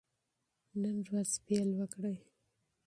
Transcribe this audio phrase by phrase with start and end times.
[0.81, 2.17] نن ورځ پیل وکړئ.